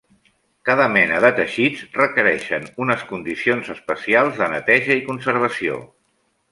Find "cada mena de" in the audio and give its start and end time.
0.69-1.29